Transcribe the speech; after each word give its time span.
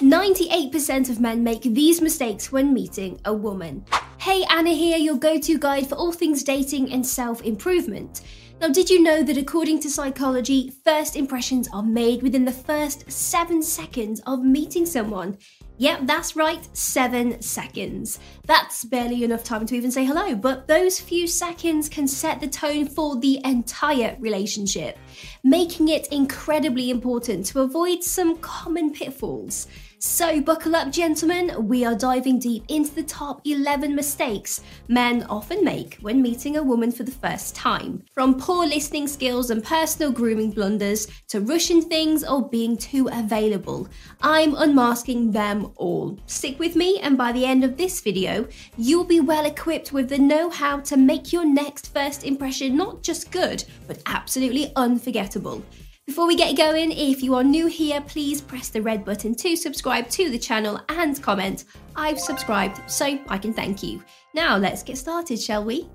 98% 0.00 1.10
of 1.10 1.20
men 1.20 1.44
make 1.44 1.60
these 1.60 2.00
mistakes 2.00 2.50
when 2.50 2.72
meeting 2.72 3.20
a 3.26 3.34
woman. 3.34 3.84
Hey, 4.18 4.44
Anna 4.50 4.70
here, 4.70 4.96
your 4.96 5.16
go 5.16 5.38
to 5.38 5.58
guide 5.58 5.86
for 5.86 5.94
all 5.96 6.10
things 6.10 6.42
dating 6.42 6.90
and 6.90 7.06
self 7.06 7.42
improvement. 7.42 8.22
Now, 8.62 8.68
did 8.68 8.88
you 8.88 9.02
know 9.02 9.22
that 9.22 9.36
according 9.36 9.80
to 9.80 9.90
psychology, 9.90 10.72
first 10.84 11.16
impressions 11.16 11.68
are 11.72 11.82
made 11.82 12.22
within 12.22 12.46
the 12.46 12.52
first 12.52 13.10
seven 13.12 13.62
seconds 13.62 14.20
of 14.26 14.42
meeting 14.42 14.86
someone? 14.86 15.36
Yep, 15.76 16.00
that's 16.04 16.36
right, 16.36 16.66
seven 16.76 17.40
seconds. 17.40 18.18
That's 18.46 18.84
barely 18.84 19.24
enough 19.24 19.44
time 19.44 19.64
to 19.64 19.74
even 19.74 19.90
say 19.90 20.04
hello, 20.04 20.34
but 20.34 20.66
those 20.66 21.00
few 21.00 21.26
seconds 21.26 21.88
can 21.88 22.06
set 22.06 22.40
the 22.40 22.48
tone 22.48 22.86
for 22.86 23.16
the 23.16 23.40
entire 23.46 24.16
relationship, 24.18 24.98
making 25.42 25.88
it 25.88 26.08
incredibly 26.08 26.90
important 26.90 27.46
to 27.46 27.60
avoid 27.60 28.04
some 28.04 28.36
common 28.38 28.92
pitfalls. 28.92 29.68
So, 30.02 30.40
buckle 30.40 30.74
up, 30.76 30.90
gentlemen. 30.90 31.68
We 31.68 31.84
are 31.84 31.94
diving 31.94 32.38
deep 32.38 32.64
into 32.68 32.94
the 32.94 33.02
top 33.02 33.42
11 33.44 33.94
mistakes 33.94 34.62
men 34.88 35.24
often 35.24 35.62
make 35.62 35.98
when 36.00 36.22
meeting 36.22 36.56
a 36.56 36.62
woman 36.62 36.90
for 36.90 37.02
the 37.02 37.10
first 37.10 37.54
time. 37.54 38.02
From 38.14 38.40
poor 38.40 38.64
listening 38.64 39.06
skills 39.06 39.50
and 39.50 39.62
personal 39.62 40.10
grooming 40.10 40.52
blunders 40.52 41.06
to 41.28 41.42
rushing 41.42 41.82
things 41.82 42.24
or 42.24 42.48
being 42.48 42.78
too 42.78 43.10
available, 43.12 43.88
I'm 44.22 44.54
unmasking 44.54 45.32
them 45.32 45.70
all. 45.76 46.18
Stick 46.24 46.58
with 46.58 46.76
me, 46.76 46.98
and 47.00 47.18
by 47.18 47.32
the 47.32 47.44
end 47.44 47.62
of 47.62 47.76
this 47.76 48.00
video, 48.00 48.48
you'll 48.78 49.04
be 49.04 49.20
well 49.20 49.44
equipped 49.44 49.92
with 49.92 50.08
the 50.08 50.18
know 50.18 50.48
how 50.48 50.80
to 50.80 50.96
make 50.96 51.30
your 51.30 51.44
next 51.44 51.92
first 51.92 52.24
impression 52.24 52.74
not 52.74 53.02
just 53.02 53.30
good, 53.30 53.62
but 53.86 54.00
absolutely 54.06 54.72
unforgettable. 54.76 55.62
Before 56.10 56.26
we 56.26 56.34
get 56.34 56.56
going, 56.56 56.90
if 56.90 57.22
you 57.22 57.36
are 57.36 57.44
new 57.44 57.68
here, 57.68 58.00
please 58.00 58.40
press 58.40 58.68
the 58.68 58.82
red 58.82 59.04
button 59.04 59.32
to 59.36 59.54
subscribe 59.54 60.08
to 60.08 60.28
the 60.28 60.40
channel 60.40 60.80
and 60.88 61.22
comment, 61.22 61.66
I've 61.94 62.18
subscribed 62.18 62.80
so 62.90 63.16
I 63.28 63.38
can 63.38 63.54
thank 63.54 63.80
you. 63.84 64.02
Now 64.34 64.56
let's 64.56 64.82
get 64.82 64.98
started, 64.98 65.40
shall 65.40 65.64
we? 65.64 65.88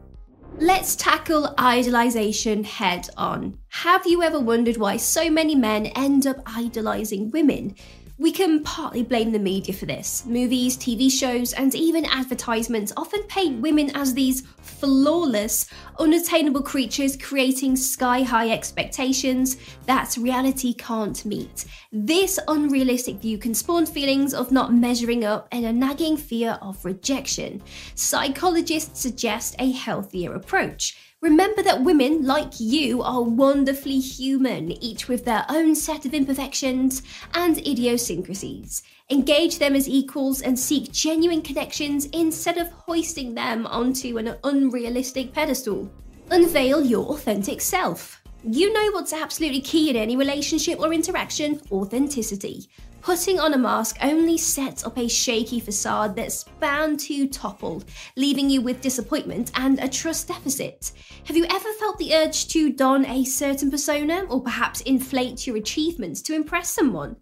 Let's 0.57 0.95
tackle 0.95 1.53
idolization 1.57 2.63
head 2.63 3.09
on. 3.17 3.59
Have 3.67 4.07
you 4.07 4.23
ever 4.23 4.39
wondered 4.39 4.77
why 4.77 4.95
so 4.95 5.29
many 5.29 5.53
men 5.53 5.87
end 5.87 6.27
up 6.27 6.37
idolizing 6.45 7.29
women? 7.31 7.75
We 8.17 8.31
can 8.31 8.63
partly 8.63 9.03
blame 9.03 9.33
the 9.33 9.39
media 9.39 9.75
for 9.75 9.85
this. 9.85 10.25
Movies, 10.25 10.77
TV 10.77 11.11
shows, 11.11 11.51
and 11.51 11.75
even 11.75 12.05
advertisements 12.05 12.93
often 12.95 13.23
paint 13.23 13.61
women 13.61 13.91
as 13.93 14.13
these 14.13 14.43
flawless, 14.61 15.65
unattainable 15.99 16.61
creatures 16.61 17.17
creating 17.17 17.75
sky 17.75 18.21
high 18.21 18.51
expectations 18.51 19.57
that 19.85 20.15
reality 20.15 20.73
can't 20.73 21.25
meet. 21.25 21.65
This 21.91 22.39
unrealistic 22.47 23.17
view 23.17 23.37
can 23.37 23.53
spawn 23.53 23.85
feelings 23.85 24.33
of 24.33 24.49
not 24.49 24.73
measuring 24.73 25.25
up 25.25 25.49
and 25.51 25.65
a 25.65 25.73
nagging 25.73 26.15
fear 26.15 26.57
of 26.61 26.85
rejection. 26.85 27.61
Psychologists 27.95 29.01
suggest 29.01 29.57
a 29.59 29.71
healthier 29.71 30.35
approach. 30.35 30.97
Remember 31.21 31.63
that 31.63 31.83
women, 31.83 32.25
like 32.25 32.59
you, 32.59 33.01
are 33.01 33.21
wonderfully 33.21 33.99
human, 33.99 34.71
each 34.83 35.07
with 35.07 35.25
their 35.25 35.45
own 35.49 35.73
set 35.73 36.05
of 36.05 36.13
imperfections 36.13 37.01
and 37.33 37.57
idiosyncrasies. 37.59 38.83
Engage 39.09 39.57
them 39.57 39.75
as 39.75 39.87
equals 39.87 40.41
and 40.41 40.59
seek 40.59 40.91
genuine 40.91 41.41
connections 41.41 42.05
instead 42.07 42.57
of 42.57 42.69
hoisting 42.71 43.33
them 43.33 43.65
onto 43.67 44.17
an 44.17 44.35
unrealistic 44.43 45.31
pedestal. 45.31 45.89
Unveil 46.31 46.85
your 46.85 47.05
authentic 47.05 47.61
self. 47.61 48.21
You 48.47 48.71
know 48.71 48.91
what's 48.91 49.11
absolutely 49.11 49.61
key 49.61 49.89
in 49.89 49.95
any 49.95 50.15
relationship 50.15 50.79
or 50.79 50.93
interaction 50.93 51.59
authenticity. 51.71 52.69
Putting 53.01 53.39
on 53.39 53.55
a 53.55 53.57
mask 53.57 53.97
only 54.03 54.37
sets 54.37 54.85
up 54.85 54.99
a 54.99 55.07
shaky 55.07 55.59
facade 55.59 56.15
that's 56.15 56.43
bound 56.59 56.99
to 57.01 57.27
topple, 57.27 57.81
leaving 58.15 58.47
you 58.47 58.61
with 58.61 58.81
disappointment 58.81 59.49
and 59.55 59.79
a 59.79 59.89
trust 59.89 60.27
deficit. 60.27 60.91
Have 61.25 61.35
you 61.35 61.45
ever 61.45 61.73
felt 61.79 61.97
the 61.97 62.13
urge 62.13 62.47
to 62.49 62.71
don 62.71 63.03
a 63.07 63.23
certain 63.23 63.71
persona 63.71 64.25
or 64.29 64.43
perhaps 64.43 64.81
inflate 64.81 65.47
your 65.47 65.57
achievements 65.57 66.21
to 66.21 66.35
impress 66.35 66.69
someone? 66.69 67.15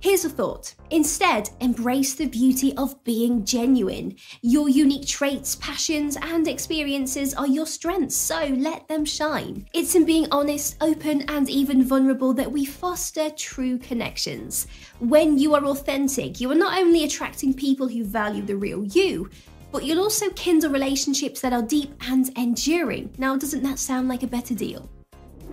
Here's 0.00 0.24
a 0.24 0.30
thought. 0.30 0.76
Instead, 0.90 1.50
embrace 1.60 2.14
the 2.14 2.28
beauty 2.28 2.72
of 2.76 3.02
being 3.02 3.44
genuine. 3.44 4.14
Your 4.42 4.68
unique 4.68 5.08
traits, 5.08 5.56
passions, 5.56 6.16
and 6.22 6.46
experiences 6.46 7.34
are 7.34 7.48
your 7.48 7.66
strengths, 7.66 8.14
so 8.14 8.46
let 8.58 8.86
them 8.86 9.04
shine. 9.04 9.66
It's 9.74 9.96
in 9.96 10.04
being 10.04 10.28
honest, 10.30 10.76
open, 10.80 11.22
and 11.22 11.50
even 11.50 11.82
vulnerable 11.82 12.32
that 12.34 12.52
we 12.52 12.64
foster 12.64 13.28
true 13.30 13.76
connections. 13.78 14.68
When 15.00 15.36
you 15.36 15.56
are 15.56 15.64
authentic, 15.64 16.40
you 16.40 16.48
are 16.52 16.54
not 16.54 16.78
only 16.78 17.02
attracting 17.02 17.52
people 17.52 17.88
who 17.88 18.04
value 18.04 18.42
the 18.42 18.56
real 18.56 18.84
you, 18.84 19.28
but 19.72 19.82
you'll 19.82 20.00
also 20.00 20.30
kindle 20.30 20.70
relationships 20.70 21.40
that 21.40 21.52
are 21.52 21.62
deep 21.62 21.92
and 22.08 22.30
enduring. 22.38 23.12
Now, 23.18 23.36
doesn't 23.36 23.64
that 23.64 23.80
sound 23.80 24.06
like 24.06 24.22
a 24.22 24.28
better 24.28 24.54
deal? 24.54 24.88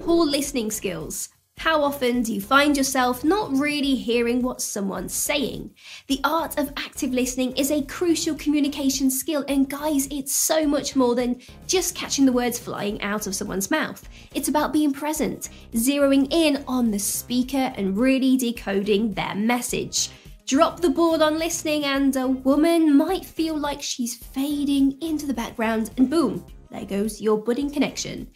Poor 0.01 0.23
listening 0.23 0.69
skills. 0.69 1.29
How 1.57 1.81
often 1.81 2.21
do 2.21 2.33
you 2.33 2.41
find 2.41 2.77
yourself 2.77 3.23
not 3.23 3.51
really 3.57 3.95
hearing 3.95 4.41
what 4.41 4.61
someone's 4.61 5.13
saying? 5.13 5.71
The 6.07 6.19
art 6.23 6.59
of 6.59 6.71
active 6.77 7.11
listening 7.11 7.53
is 7.53 7.71
a 7.71 7.81
crucial 7.81 8.35
communication 8.35 9.09
skill, 9.09 9.43
and 9.47 9.67
guys, 9.69 10.07
it's 10.11 10.35
so 10.35 10.67
much 10.67 10.95
more 10.95 11.15
than 11.15 11.41
just 11.65 11.95
catching 11.95 12.25
the 12.25 12.31
words 12.31 12.59
flying 12.59 13.01
out 13.01 13.25
of 13.25 13.33
someone's 13.33 13.71
mouth. 13.71 14.07
It's 14.35 14.49
about 14.49 14.73
being 14.73 14.93
present, 14.93 15.49
zeroing 15.73 16.27
in 16.29 16.63
on 16.67 16.91
the 16.91 16.99
speaker, 16.99 17.73
and 17.75 17.97
really 17.97 18.37
decoding 18.37 19.13
their 19.13 19.33
message. 19.33 20.09
Drop 20.45 20.81
the 20.81 20.89
ball 20.89 21.23
on 21.23 21.39
listening, 21.39 21.85
and 21.85 22.15
a 22.15 22.27
woman 22.27 22.95
might 22.95 23.25
feel 23.25 23.57
like 23.57 23.81
she's 23.81 24.15
fading 24.15 25.01
into 25.01 25.25
the 25.25 25.33
background, 25.33 25.89
and 25.97 26.09
boom, 26.11 26.45
there 26.69 26.85
goes 26.85 27.21
your 27.21 27.41
budding 27.41 27.71
connection. 27.71 28.27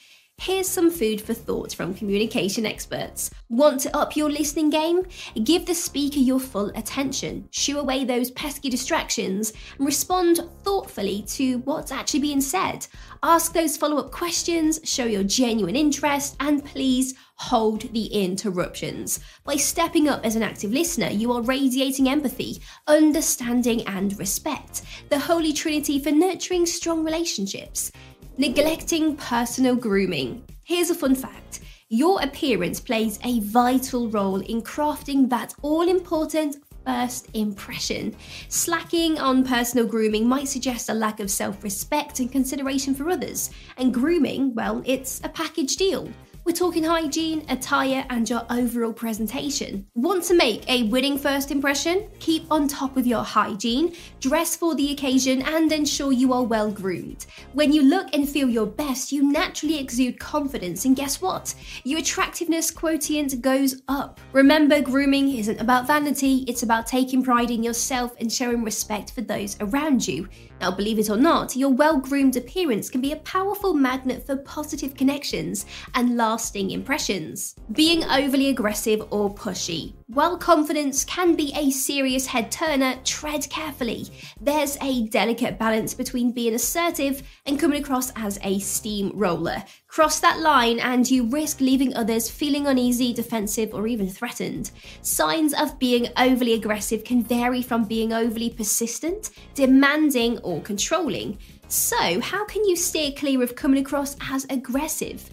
Here's 0.41 0.69
some 0.69 0.89
food 0.89 1.19
for 1.19 1.33
thought 1.33 1.73
from 1.73 1.94
communication 1.94 2.66
experts. 2.66 3.29
Want 3.50 3.81
to 3.81 3.97
up 3.97 4.16
your 4.16 4.29
listening 4.29 4.69
game? 4.69 5.05
Give 5.44 5.66
the 5.66 5.75
speaker 5.75 6.19
your 6.19 6.39
full 6.39 6.69
attention, 6.75 7.50
shoo 7.51 7.77
away 7.77 8.05
those 8.05 8.31
pesky 8.31 8.69
distractions, 8.69 9.51
and 9.77 9.85
respond 9.85 10.39
thoughtfully 10.63 11.23
to 11.23 11.57
what's 11.66 11.91
actually 11.91 12.22
being 12.22 12.39
said. 12.39 12.88
Ask 13.22 13.51
those 13.51 13.75
follow 13.75 13.97
up 13.97 14.11
questions, 14.11 14.79
show 14.85 15.03
your 15.03 15.25
genuine 15.25 15.75
interest, 15.75 16.38
and 16.39 16.63
please 16.63 17.16
hold 17.35 17.81
the 17.91 18.06
interruptions. 18.06 19.19
By 19.44 19.57
stepping 19.57 20.07
up 20.07 20.25
as 20.25 20.38
an 20.38 20.44
active 20.44 20.71
listener, 20.71 21.09
you 21.09 21.33
are 21.33 21.41
radiating 21.41 22.07
empathy, 22.07 22.61
understanding, 22.88 23.85
and 23.88 24.17
respect, 24.17 24.83
the 25.09 25.19
holy 25.19 25.51
trinity 25.51 26.00
for 26.00 26.11
nurturing 26.11 26.66
strong 26.66 27.03
relationships. 27.03 27.91
Neglecting 28.39 29.17
personal 29.17 29.75
grooming. 29.75 30.45
Here's 30.63 30.89
a 30.89 30.95
fun 30.95 31.13
fact 31.13 31.59
your 31.89 32.22
appearance 32.22 32.79
plays 32.79 33.19
a 33.25 33.41
vital 33.41 34.09
role 34.09 34.39
in 34.39 34.61
crafting 34.61 35.29
that 35.29 35.53
all 35.61 35.89
important 35.89 36.55
first 36.85 37.27
impression. 37.33 38.16
Slacking 38.47 39.19
on 39.19 39.44
personal 39.44 39.85
grooming 39.85 40.25
might 40.25 40.47
suggest 40.47 40.88
a 40.88 40.94
lack 40.94 41.19
of 41.19 41.29
self 41.29 41.61
respect 41.66 42.22
and 42.22 42.31
consideration 42.31 42.95
for 42.95 43.09
others, 43.09 43.50
and 43.75 43.94
grooming, 43.94 44.56
well, 44.56 44.81
it's 44.85 45.19
a 45.25 45.29
package 45.29 45.75
deal. 45.75 46.09
We're 46.50 46.56
talking 46.56 46.84
hygiene, 46.84 47.46
attire, 47.48 48.08
and 48.10 48.28
your 48.28 48.44
overall 48.50 48.92
presentation. 48.92 49.86
Want 49.94 50.24
to 50.24 50.34
make 50.34 50.68
a 50.68 50.82
winning 50.82 51.20
first 51.20 51.52
impression? 51.52 52.10
Keep 52.18 52.52
on 52.52 52.68
top 52.68 52.98
of 52.98 53.06
your 53.06 53.24
hygiene, 53.24 53.96
dress 54.20 54.56
for 54.56 54.74
the 54.74 54.92
occasion, 54.92 55.44
and 55.44 55.72
ensure 55.72 56.12
you 56.12 56.34
are 56.34 56.42
well 56.42 56.72
groomed. 56.72 57.28
When 57.54 57.72
you 57.72 57.84
look 57.84 58.08
and 58.16 58.28
feel 58.28 58.50
your 58.50 58.66
best, 58.66 59.12
you 59.12 59.32
naturally 59.32 59.78
exude 59.78 60.20
confidence, 60.20 60.86
and 60.86 60.96
guess 60.96 61.22
what? 61.22 61.54
Your 61.84 62.00
attractiveness 62.00 62.72
quotient 62.72 63.44
goes 63.44 63.84
up. 63.88 64.20
Remember, 64.34 64.81
grooming 64.81 65.30
isn't 65.30 65.62
about 65.62 65.86
vanity, 65.86 66.46
it's 66.48 66.64
about 66.64 66.88
taking 66.88 67.22
pride 67.22 67.52
in 67.52 67.62
yourself 67.62 68.16
and 68.19 68.34
showing 68.34 68.63
respect 68.63 69.12
for 69.12 69.22
those 69.22 69.56
around 69.60 70.07
you. 70.07 70.28
Now, 70.60 70.72
believe 70.72 70.98
it 70.98 71.12
or 71.12 71.16
not, 71.16 71.56
your 71.56 71.69
well 71.69 72.00
groomed 72.00 72.36
appearance 72.38 72.90
can 72.90 73.02
be 73.02 73.12
a 73.12 73.18
powerful 73.18 73.75
magnet 73.75 74.25
for 74.25 74.36
positive 74.36 74.95
connections 74.95 75.68
and 75.94 76.18
lasting 76.18 76.38
impressions. 76.71 77.56
Being 77.71 78.03
overly 78.06 78.50
aggressive 78.50 79.06
or 79.12 79.33
pushy. 79.33 79.94
While 80.07 80.38
confidence 80.38 81.06
can 81.06 81.36
be 81.36 81.53
a 81.56 81.69
serious 81.69 82.25
head 82.25 82.51
turner, 82.51 82.95
tread 83.03 83.47
carefully. 83.50 84.07
There's 84.41 84.77
a 84.81 85.06
delicate 85.07 85.59
balance 85.59 85.94
between 85.94 86.31
being 86.31 86.56
assertive 86.56 87.21
and 87.45 87.59
coming 87.59 87.81
across 87.81 88.12
as 88.15 88.39
a 88.44 88.59
steamroller. 88.59 89.63
Cross 89.88 90.21
that 90.21 90.39
line 90.39 90.80
and 90.80 91.09
you 91.09 91.25
risk 91.25 91.62
leaving 91.62 91.95
others 91.95 92.30
feeling 92.30 92.68
uneasy, 92.68 93.13
defensive, 93.13 93.74
or 93.74 93.85
even 93.85 94.07
threatened. 94.07 94.71
Signs 95.01 95.53
of 95.53 95.77
being 95.77 96.07
overly 96.18 96.53
aggressive 96.53 97.03
can 97.03 97.24
vary 97.24 97.62
from 97.62 97.83
being 97.83 98.13
overly 98.13 98.50
persistent, 98.50 99.31
demanding, 99.53 100.38
or 100.39 100.62
controlling. 100.62 101.38
So, 101.68 102.19
how 102.19 102.45
can 102.45 102.65
you 102.65 102.75
steer 102.75 103.12
clear 103.12 103.44
of 103.44 103.56
coming 103.56 103.80
across 103.80 104.15
as 104.31 104.47
aggressive? 104.50 105.30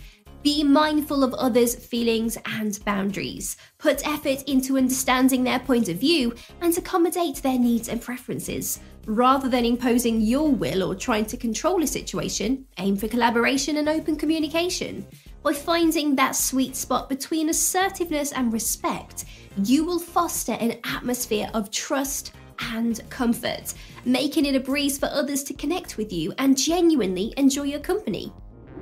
Be 0.47 0.63
mindful 0.63 1.25
of 1.25 1.35
others' 1.35 1.75
feelings 1.75 2.39
and 2.47 2.79
boundaries. 2.85 3.57
Put 3.79 4.07
effort 4.07 4.45
into 4.45 4.79
understanding 4.79 5.43
their 5.43 5.59
point 5.59 5.89
of 5.89 5.97
view 5.97 6.37
and 6.61 6.79
accommodate 6.79 7.43
their 7.43 7.59
needs 7.59 7.89
and 7.89 8.01
preferences. 8.01 8.79
Rather 9.07 9.49
than 9.49 9.65
imposing 9.65 10.21
your 10.21 10.49
will 10.49 10.85
or 10.85 10.95
trying 10.95 11.25
to 11.27 11.37
control 11.37 11.83
a 11.83 11.87
situation, 11.89 12.65
aim 12.79 12.97
for 12.97 13.09
collaboration 13.09 13.79
and 13.79 13.89
open 13.89 14.15
communication. 14.15 15.05
By 15.43 15.53
finding 15.53 16.15
that 16.15 16.37
sweet 16.37 16.77
spot 16.77 17.09
between 17.09 17.49
assertiveness 17.49 18.31
and 18.31 18.53
respect, 18.53 19.25
you 19.65 19.85
will 19.85 19.99
foster 19.99 20.53
an 20.53 20.79
atmosphere 20.85 21.51
of 21.55 21.73
trust 21.73 22.35
and 22.61 23.01
comfort, 23.11 23.75
making 24.05 24.45
it 24.45 24.55
a 24.55 24.61
breeze 24.61 24.97
for 24.97 25.07
others 25.07 25.43
to 25.43 25.55
connect 25.55 25.97
with 25.97 26.13
you 26.13 26.33
and 26.39 26.57
genuinely 26.57 27.35
enjoy 27.37 27.65
your 27.65 27.81
company. 27.81 28.33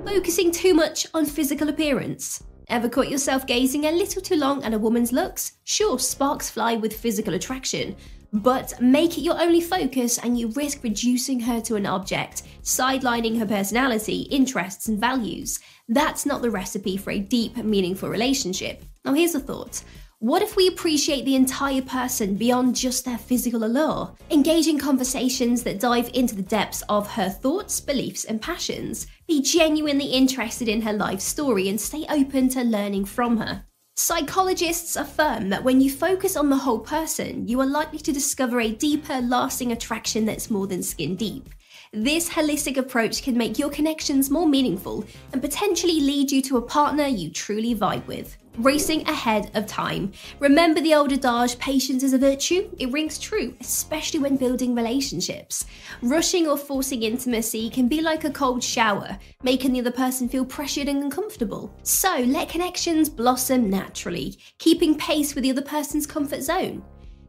Focusing 0.05 0.51
too 0.51 0.75
much 0.75 1.07
on 1.15 1.25
physical 1.25 1.67
appearance. 1.67 2.43
Ever 2.69 2.87
caught 2.87 3.09
yourself 3.09 3.47
gazing 3.47 3.85
a 3.85 3.91
little 3.91 4.21
too 4.21 4.35
long 4.35 4.63
at 4.63 4.73
a 4.73 4.77
woman's 4.77 5.11
looks? 5.11 5.53
Sure, 5.63 5.97
sparks 5.97 6.47
fly 6.47 6.75
with 6.75 6.95
physical 6.95 7.33
attraction, 7.33 7.95
but 8.31 8.79
make 8.79 9.17
it 9.17 9.21
your 9.21 9.41
only 9.41 9.61
focus 9.61 10.19
and 10.19 10.39
you 10.39 10.49
risk 10.49 10.83
reducing 10.83 11.39
her 11.39 11.59
to 11.61 11.75
an 11.75 11.87
object, 11.87 12.43
sidelining 12.61 13.39
her 13.39 13.47
personality, 13.47 14.21
interests, 14.29 14.87
and 14.87 14.99
values. 14.99 15.59
That's 15.89 16.25
not 16.25 16.43
the 16.43 16.51
recipe 16.51 16.97
for 16.97 17.09
a 17.09 17.19
deep, 17.19 17.57
meaningful 17.57 18.09
relationship. 18.09 18.83
Now, 19.03 19.13
here's 19.13 19.35
a 19.35 19.39
thought 19.39 19.83
what 20.19 20.41
if 20.41 20.55
we 20.55 20.69
appreciate 20.69 21.25
the 21.25 21.35
entire 21.35 21.81
person 21.81 22.35
beyond 22.35 22.73
just 22.75 23.03
their 23.03 23.17
physical 23.17 23.65
allure? 23.65 24.15
Engage 24.31 24.65
in 24.65 24.79
conversations 24.79 25.61
that 25.63 25.81
dive 25.81 26.09
into 26.13 26.35
the 26.35 26.41
depths 26.41 26.81
of 26.87 27.11
her 27.11 27.29
thoughts, 27.29 27.81
beliefs, 27.81 28.23
and 28.23 28.41
passions. 28.41 29.07
Be 29.27 29.41
genuinely 29.41 30.05
interested 30.05 30.69
in 30.69 30.81
her 30.81 30.93
life 30.93 31.19
story 31.19 31.67
and 31.67 31.79
stay 31.79 32.05
open 32.09 32.47
to 32.49 32.63
learning 32.63 33.05
from 33.05 33.37
her. 33.37 33.65
Psychologists 33.97 34.95
affirm 34.95 35.49
that 35.49 35.63
when 35.63 35.81
you 35.81 35.91
focus 35.91 36.37
on 36.37 36.49
the 36.49 36.57
whole 36.57 36.79
person, 36.79 37.45
you 37.47 37.59
are 37.59 37.65
likely 37.65 37.99
to 37.99 38.13
discover 38.13 38.61
a 38.61 38.71
deeper, 38.71 39.19
lasting 39.19 39.73
attraction 39.73 40.25
that's 40.25 40.49
more 40.49 40.65
than 40.65 40.81
skin 40.81 41.17
deep. 41.17 41.49
This 41.91 42.29
holistic 42.29 42.77
approach 42.77 43.21
can 43.21 43.37
make 43.37 43.59
your 43.59 43.69
connections 43.69 44.29
more 44.29 44.47
meaningful 44.47 45.05
and 45.33 45.41
potentially 45.41 45.99
lead 45.99 46.31
you 46.31 46.41
to 46.43 46.57
a 46.57 46.61
partner 46.61 47.05
you 47.05 47.31
truly 47.31 47.75
vibe 47.75 48.05
with 48.07 48.37
racing 48.57 49.07
ahead 49.07 49.51
of 49.53 49.67
time. 49.67 50.11
Remember 50.39 50.81
the 50.81 50.93
old 50.93 51.11
adage, 51.11 51.57
patience 51.59 52.03
is 52.03 52.13
a 52.13 52.17
virtue? 52.17 52.69
It 52.79 52.91
rings 52.91 53.19
true, 53.19 53.53
especially 53.59 54.19
when 54.19 54.37
building 54.37 54.75
relationships. 54.75 55.65
Rushing 56.01 56.47
or 56.47 56.57
forcing 56.57 57.03
intimacy 57.03 57.69
can 57.69 57.87
be 57.87 58.01
like 58.01 58.23
a 58.23 58.31
cold 58.31 58.63
shower, 58.63 59.17
making 59.43 59.73
the 59.73 59.79
other 59.79 59.91
person 59.91 60.29
feel 60.29 60.45
pressured 60.45 60.87
and 60.87 61.03
uncomfortable. 61.03 61.73
So 61.83 62.23
let 62.27 62.49
connections 62.49 63.09
blossom 63.09 63.69
naturally, 63.69 64.37
keeping 64.57 64.97
pace 64.97 65.35
with 65.35 65.43
the 65.43 65.51
other 65.51 65.61
person's 65.61 66.05
comfort 66.07 66.41
zone. 66.41 66.83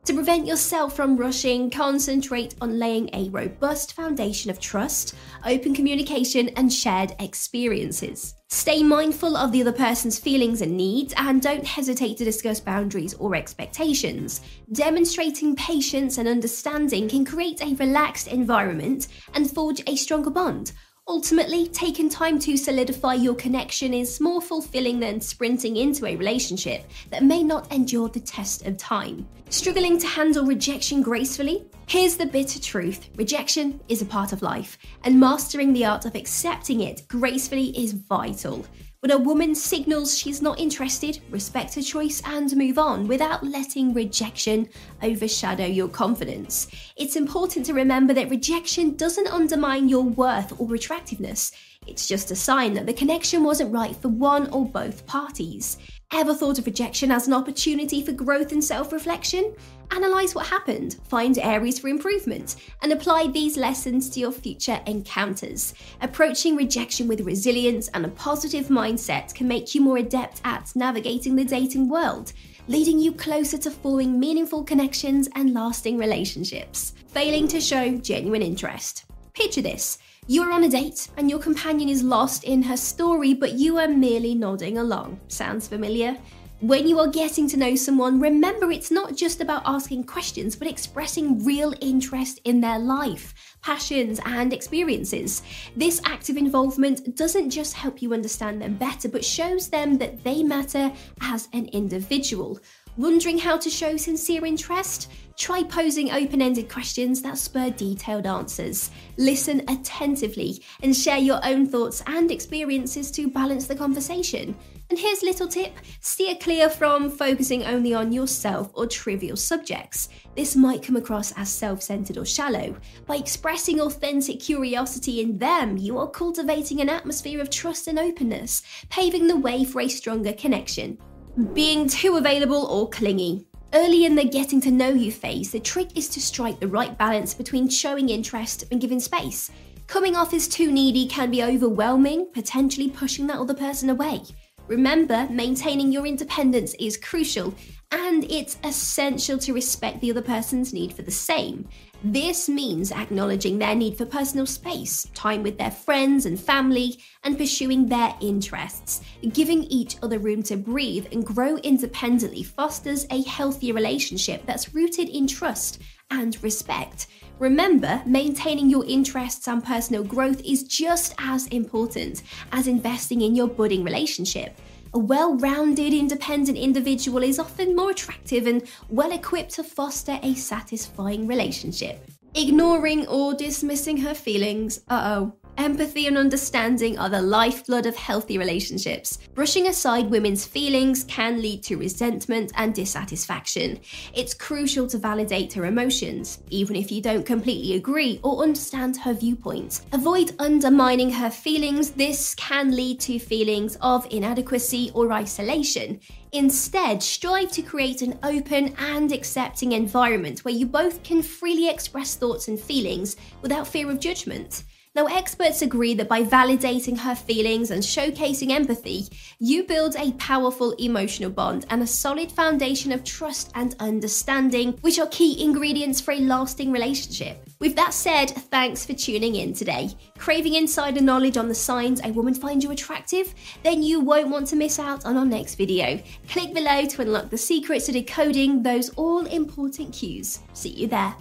To 0.07 0.15
prevent 0.15 0.47
yourself 0.47 0.95
from 0.95 1.17
rushing, 1.17 1.69
concentrate 1.69 2.55
on 2.61 2.79
laying 2.79 3.11
a 3.13 3.29
robust 3.31 3.95
foundation 3.95 4.53
of 4.53 4.61
trust, 4.61 5.17
open 5.45 5.75
communication, 5.75 6.49
and 6.51 6.73
shared 6.73 7.17
experiences. 7.19 8.37
Stay 8.49 8.85
mindful 8.85 9.37
of 9.37 9.51
the 9.51 9.61
other 9.63 9.73
person's 9.73 10.17
feelings 10.17 10.63
and 10.63 10.77
needs, 10.77 11.13
and 11.17 11.43
don't 11.43 11.67
hesitate 11.67 12.17
to 12.19 12.25
discuss 12.25 12.61
boundaries 12.61 13.15
or 13.15 13.35
expectations. 13.35 14.43
Demonstrating 14.71 15.57
patience 15.57 16.19
and 16.19 16.29
understanding 16.29 17.09
can 17.09 17.25
create 17.25 17.61
a 17.61 17.75
relaxed 17.75 18.29
environment 18.29 19.09
and 19.35 19.51
forge 19.51 19.83
a 19.89 19.97
stronger 19.97 20.31
bond, 20.31 20.71
Ultimately, 21.09 21.69
taking 21.69 22.09
time 22.09 22.37
to 22.41 22.57
solidify 22.57 23.15
your 23.15 23.37
connection 23.37 23.95
is 23.95 24.21
more 24.21 24.41
fulfilling 24.41 24.99
than 24.99 25.21
sprinting 25.21 25.77
into 25.77 26.05
a 26.05 26.17
relationship 26.17 26.85
that 27.11 27.23
may 27.23 27.45
not 27.45 27.73
endure 27.73 28.09
the 28.09 28.19
test 28.19 28.67
of 28.67 28.77
time. 28.77 29.25
Struggling 29.49 29.99
to 29.99 30.07
handle 30.09 30.45
rejection 30.45 31.03
gracefully? 31.03 31.65
Here's 31.87 32.17
the 32.17 32.27
bitter 32.27 32.59
truth 32.59 33.09
rejection 33.15 33.79
is 33.89 34.03
a 34.03 34.07
part 34.07 34.33
of 34.33 34.43
life, 34.43 34.79
and 35.05 35.21
mastering 35.21 35.73
the 35.73 35.85
art 35.85 36.07
of 36.07 36.17
accepting 36.17 36.81
it 36.81 37.07
gracefully 37.07 37.67
is 37.81 37.93
vital. 37.93 38.67
When 39.07 39.15
a 39.15 39.19
woman 39.23 39.55
signals 39.55 40.19
she's 40.19 40.43
not 40.43 40.59
interested, 40.59 41.21
respect 41.31 41.77
her 41.77 41.81
choice 41.81 42.21
and 42.25 42.57
move 42.57 42.77
on 42.77 43.07
without 43.07 43.45
letting 43.47 43.95
rejection 43.95 44.69
overshadow 45.01 45.65
your 45.65 45.87
confidence. 45.87 46.67
It's 46.97 47.15
important 47.15 47.67
to 47.67 47.73
remember 47.73 48.13
that 48.15 48.31
rejection 48.31 48.97
doesn't 48.97 49.29
undermine 49.29 49.89
your 49.89 50.03
worth 50.03 50.61
or 50.61 50.75
attractiveness. 50.75 51.53
It's 51.87 52.09
just 52.09 52.33
a 52.33 52.35
sign 52.35 52.75
that 52.75 52.87
the 52.87 52.93
connection 52.93 53.45
wasn't 53.45 53.73
right 53.73 53.95
for 53.95 54.09
one 54.09 54.51
or 54.51 54.67
both 54.67 55.07
parties. 55.07 55.79
Ever 56.13 56.35
thought 56.35 56.59
of 56.59 56.67
rejection 56.67 57.11
as 57.11 57.27
an 57.27 57.33
opportunity 57.33 58.01
for 58.01 58.13
growth 58.13 58.53
and 58.53 58.63
self 58.63 58.93
reflection? 58.93 59.55
Analyse 59.91 60.37
what 60.37 60.47
happened, 60.47 60.97
find 61.09 61.37
areas 61.39 61.81
for 61.81 61.89
improvement, 61.89 62.57
and 62.83 62.93
apply 62.93 63.27
these 63.27 63.57
lessons 63.57 64.09
to 64.11 64.21
your 64.21 64.31
future 64.31 64.81
encounters. 64.87 65.75
Approaching 66.01 66.55
rejection 66.55 67.09
with 67.09 67.23
resilience 67.23 67.89
and 67.89 68.05
a 68.07 68.11
positive 68.11 68.67
mindset 68.67 69.35
can 69.35 69.49
make 69.49 69.75
you 69.75 69.81
more 69.81 69.99
adept 69.99 70.41
at 70.45 70.71
navigating 70.77 71.35
the 71.35 71.45
dating 71.45 71.89
world, 71.89 72.33
leading 72.69 73.01
you 73.01 73.13
closer 73.13 73.59
to 73.59 73.71
forming 73.71 74.19
meaningful 74.19 74.63
connections 74.63 75.29
and 75.35 75.55
lasting 75.55 75.99
relationships. 75.99 76.95
Failing 77.09 77.49
to 77.49 77.61
show 77.61 77.97
genuine 77.97 78.43
interest. 78.43 79.07
Picture 79.35 79.63
this 79.63 79.99
you 80.29 80.43
are 80.43 80.51
on 80.51 80.65
a 80.65 80.69
date 80.69 81.09
and 81.17 81.31
your 81.31 81.39
companion 81.39 81.89
is 81.89 82.03
lost 82.03 82.43
in 82.43 82.63
her 82.63 82.77
story, 82.77 83.33
but 83.33 83.53
you 83.53 83.79
are 83.79 83.87
merely 83.87 84.35
nodding 84.35 84.79
along. 84.79 85.21
Sounds 85.29 85.69
familiar? 85.69 86.17
When 86.61 86.89
you 86.89 86.99
are 86.99 87.07
getting 87.07 87.47
to 87.49 87.57
know 87.57 87.77
someone, 87.77 88.19
remember 88.19 88.73
it's 88.73 88.91
not 88.91 89.15
just 89.15 89.41
about 89.41 89.63
asking 89.67 90.05
questions, 90.05 90.57
but 90.57 90.67
expressing 90.67 91.45
real 91.45 91.75
interest 91.81 92.41
in 92.45 92.61
their 92.61 92.79
life, 92.79 93.35
passions, 93.63 94.19
and 94.25 94.53
experiences. 94.53 95.43
This 95.77 96.01
active 96.05 96.39
involvement 96.39 97.15
doesn't 97.15 97.51
just 97.51 97.75
help 97.75 98.01
you 98.01 98.15
understand 98.15 98.63
them 98.63 98.77
better, 98.77 99.09
but 99.09 99.25
shows 99.25 99.69
them 99.69 99.99
that 99.99 100.25
they 100.25 100.43
matter 100.43 100.91
as 101.21 101.49
an 101.53 101.67
individual. 101.67 102.59
Wondering 102.99 103.37
how 103.37 103.59
to 103.59 103.69
show 103.69 103.99
sincere 103.99 104.47
interest? 104.47 105.11
Try 105.37 105.65
posing 105.65 106.13
open 106.13 106.41
ended 106.41 106.71
questions 106.71 107.21
that 107.21 107.37
spur 107.37 107.69
detailed 107.69 108.25
answers. 108.25 108.91
Listen 109.19 109.61
attentively 109.69 110.63
and 110.83 110.97
share 110.97 111.19
your 111.19 111.39
own 111.45 111.67
thoughts 111.67 112.03
and 112.07 112.31
experiences 112.31 113.11
to 113.11 113.29
balance 113.29 113.67
the 113.67 113.75
conversation. 113.75 114.57
And 114.89 114.99
here's 114.99 115.23
a 115.23 115.27
little 115.27 115.47
tip 115.47 115.75
steer 116.01 116.37
clear 116.37 116.71
from 116.71 117.11
focusing 117.11 117.65
only 117.65 117.93
on 117.93 118.13
yourself 118.13 118.71
or 118.73 118.87
trivial 118.87 119.37
subjects. 119.37 120.09
This 120.35 120.57
might 120.57 120.83
come 120.83 120.97
across 120.97 121.33
as 121.33 121.51
self 121.51 121.83
centered 121.83 122.17
or 122.17 122.25
shallow. 122.25 122.75
By 123.05 123.17
expressing 123.17 123.79
authentic 123.79 124.41
curiosity 124.41 125.21
in 125.21 125.37
them, 125.37 125.77
you 125.77 125.99
are 125.99 126.09
cultivating 126.09 126.81
an 126.81 126.89
atmosphere 126.89 127.43
of 127.43 127.51
trust 127.51 127.89
and 127.89 127.99
openness, 127.99 128.63
paving 128.89 129.27
the 129.27 129.37
way 129.37 129.65
for 129.65 129.83
a 129.83 129.89
stronger 129.89 130.33
connection 130.33 130.97
being 131.37 131.87
too 131.87 132.17
available 132.17 132.65
or 132.67 132.89
clingy. 132.89 133.47
Early 133.75 134.07
in 134.07 134.15
the 134.15 134.25
getting 134.25 134.61
to 134.63 134.71
know 134.71 134.89
you 134.89 135.13
phase, 135.13 135.53
the 135.53 135.61
trick 135.61 135.95
is 135.95 136.09
to 136.11 136.21
strike 136.21 136.61
the 136.61 136.69
right 136.69 136.97
balance 136.97 137.35
between 137.35 137.69
showing 137.69 138.09
interest 138.09 138.65
and 138.71 138.81
giving 138.81 139.01
space. 139.01 139.51
Coming 139.87 140.17
off 140.17 140.33
as 140.33 140.49
too 140.49 140.73
needy 140.73 141.07
can 141.07 141.31
be 141.31 141.43
overwhelming, 141.43 142.31
potentially 142.33 142.89
pushing 142.89 143.27
that 143.27 143.39
other 143.39 143.55
person 143.55 143.91
away. 143.91 144.23
Remember, 144.69 145.29
maintaining 145.31 145.93
your 145.93 146.07
independence 146.07 146.75
is 146.81 146.97
crucial, 146.97 147.55
and 147.93 148.25
it's 148.31 148.59
essential 148.65 149.39
to 149.39 149.53
respect 149.53 150.01
the 150.01 150.11
other 150.11 150.23
person's 150.23 150.73
need 150.73 150.93
for 150.93 151.03
the 151.03 151.11
same. 151.11 151.69
This 152.03 152.49
means 152.49 152.91
acknowledging 152.91 153.59
their 153.59 153.75
need 153.75 153.97
for 153.97 154.05
personal 154.05 154.45
space, 154.45 155.09
time 155.15 155.43
with 155.43 155.57
their 155.57 155.71
friends 155.71 156.27
and 156.27 156.39
family, 156.39 156.99
and 157.23 157.39
pursuing 157.39 157.87
their 157.87 158.15
interests. 158.21 159.03
Giving 159.33 159.65
each 159.65 159.97
other 160.03 160.19
room 160.19 160.43
to 160.45 160.57
breathe 160.57 161.07
and 161.13 161.25
grow 161.25 161.57
independently 161.59 162.43
fosters 162.43 163.07
a 163.11 163.23
healthier 163.23 163.73
relationship 163.73 164.45
that's 164.47 164.75
rooted 164.75 165.09
in 165.09 165.27
trust 165.27 165.81
and 166.11 166.43
respect. 166.43 167.07
Remember, 167.39 168.03
maintaining 168.07 168.71
your 168.71 168.85
interests 168.87 169.47
and 169.47 169.63
personal 169.63 170.03
growth 170.03 170.41
is 170.45 170.63
just 170.63 171.15
as 171.19 171.47
important 171.49 172.23
as 172.53 172.67
investing 172.67 173.21
in 173.21 173.35
your 173.35 173.49
budding 173.49 173.85
relationship. 173.85 174.59
A 174.95 174.99
well 174.99 175.37
rounded, 175.37 175.93
independent 175.93 176.57
individual 176.57 177.23
is 177.23 177.39
often 177.39 177.77
more 177.77 177.91
attractive 177.91 178.47
and 178.47 178.63
well 178.89 179.13
equipped 179.13 179.51
to 179.55 179.65
foster 179.65 180.19
a 180.23 180.35
satisfying 180.35 181.27
relationship. 181.27 182.09
Ignoring 182.35 183.07
or 183.09 183.35
dismissing 183.35 183.99
her 183.99 184.15
feelings, 184.15 184.81
uh 184.89 185.17
oh, 185.17 185.33
Empathy 185.59 186.07
and 186.07 186.19
understanding 186.19 186.99
are 186.99 187.09
the 187.09 187.21
lifeblood 187.21 187.87
of 187.87 187.97
healthy 187.97 188.37
relationships. 188.37 189.19
Brushing 189.35 189.69
aside 189.69 190.11
women's 190.11 190.45
feelings 190.45 191.05
can 191.05 191.41
lead 191.41 191.63
to 191.63 191.77
resentment 191.77 192.53
and 192.57 192.75
dissatisfaction. 192.75 193.81
It's 194.15 194.35
crucial 194.35 194.87
to 194.89 194.99
validate 194.99 195.55
her 195.55 195.65
emotions, 195.65 196.41
even 196.51 196.77
if 196.77 196.93
you 196.93 197.01
don't 197.01 197.25
completely 197.25 197.75
agree 197.75 198.21
or 198.23 198.43
understand 198.43 198.99
her 198.99 199.15
viewpoint. 199.15 199.81
Avoid 199.93 200.35
undermining 200.39 201.11
her 201.11 201.31
feelings, 201.31 201.91
this 201.91 202.35
can 202.35 202.77
lead 202.77 203.01
to 203.01 203.19
feelings 203.19 203.79
of 203.81 204.07
inadequacy 204.11 204.91
or 204.93 205.11
isolation. 205.13 206.01
Instead, 206.33 207.03
strive 207.03 207.51
to 207.53 207.63
create 207.63 208.03
an 208.03 208.19
open 208.23 208.75
and 208.79 209.11
accepting 209.11 209.73
environment 209.73 210.45
where 210.45 210.55
you 210.55 210.67
both 210.67 211.03
can 211.03 211.23
freely 211.23 211.71
express 211.71 212.15
thoughts 212.15 212.49
and 212.49 212.61
feelings 212.61 213.17
without 213.41 213.67
fear 213.67 213.91
of 213.91 214.01
judgment. 214.01 214.65
Now, 214.97 215.05
experts 215.09 215.61
agree 215.61 215.93
that 215.93 216.09
by 216.09 216.23
validating 216.23 216.97
her 216.97 217.15
feelings 217.15 217.71
and 217.71 217.83
showcasing 217.83 218.51
empathy, 218.51 219.05
you 219.39 219.65
build 219.65 219.95
a 219.95 220.13
powerful 220.13 220.73
emotional 220.79 221.29
bond 221.29 221.67
and 221.69 221.83
a 221.83 221.87
solid 221.87 222.33
foundation 222.33 222.93
of 222.93 223.05
trust 223.05 223.53
and 223.55 223.77
understanding, 223.79 224.73
which 224.81 224.99
are 224.99 225.07
key 225.09 225.45
ingredients 225.45 226.01
for 226.01 226.13
a 226.13 226.21
lasting 226.21 226.73
relationship. 226.73 227.47
With 227.61 227.77
that 227.77 227.93
said, 227.93 228.31
thanks 228.31 228.87
for 228.87 228.95
tuning 228.95 229.35
in 229.35 229.53
today. 229.53 229.91
Craving 230.17 230.55
insider 230.55 231.03
knowledge 231.03 231.37
on 231.37 231.49
the 231.49 231.55
signs 231.55 232.01
a 232.03 232.11
woman 232.11 232.33
finds 232.33 232.65
you 232.65 232.71
attractive? 232.71 233.35
Then 233.63 233.83
you 233.83 234.01
won't 234.01 234.31
want 234.31 234.47
to 234.47 234.57
miss 234.57 234.79
out 234.79 235.05
on 235.05 235.19
our 235.19 235.27
next 235.27 235.57
video. 235.57 236.01
Click 236.31 236.55
below 236.55 236.87
to 236.87 237.03
unlock 237.03 237.29
the 237.29 237.37
secrets 237.37 237.85
to 237.85 237.93
decoding 237.93 238.63
those 238.63 238.89
all 238.95 239.27
important 239.27 239.93
cues. 239.93 240.41
See 240.55 240.71
you 240.71 240.87
there. 240.87 241.15